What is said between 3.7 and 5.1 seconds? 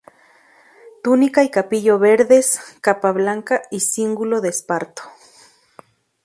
cíngulo de esparto.